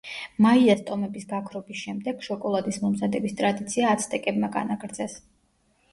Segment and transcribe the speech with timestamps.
[0.43, 5.21] მაიას ტომების გაქრობის შემდეგ შოკოლადის მომზადების ტრადიცია აცტეკებმა განაგრძეს.